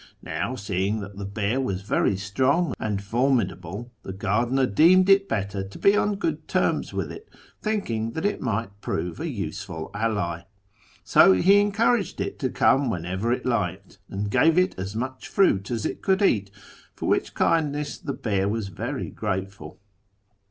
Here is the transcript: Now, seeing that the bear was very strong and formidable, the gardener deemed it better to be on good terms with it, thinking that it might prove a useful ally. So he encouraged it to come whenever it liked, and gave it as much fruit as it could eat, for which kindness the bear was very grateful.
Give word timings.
Now, 0.23 0.55
seeing 0.55 0.99
that 1.01 1.17
the 1.17 1.25
bear 1.27 1.61
was 1.61 1.83
very 1.83 2.17
strong 2.17 2.73
and 2.79 3.03
formidable, 3.03 3.91
the 4.01 4.11
gardener 4.13 4.65
deemed 4.65 5.09
it 5.11 5.29
better 5.29 5.63
to 5.63 5.77
be 5.77 5.95
on 5.95 6.15
good 6.15 6.47
terms 6.47 6.91
with 6.91 7.11
it, 7.11 7.29
thinking 7.61 8.13
that 8.13 8.25
it 8.25 8.41
might 8.41 8.81
prove 8.81 9.19
a 9.19 9.29
useful 9.29 9.91
ally. 9.93 10.45
So 11.03 11.33
he 11.33 11.59
encouraged 11.59 12.19
it 12.19 12.39
to 12.39 12.49
come 12.49 12.89
whenever 12.89 13.31
it 13.31 13.45
liked, 13.45 13.99
and 14.09 14.31
gave 14.31 14.57
it 14.57 14.73
as 14.75 14.95
much 14.95 15.27
fruit 15.27 15.69
as 15.69 15.85
it 15.85 16.01
could 16.01 16.23
eat, 16.23 16.49
for 16.95 17.07
which 17.07 17.35
kindness 17.35 17.99
the 17.99 18.13
bear 18.13 18.49
was 18.49 18.69
very 18.69 19.11
grateful. 19.11 19.77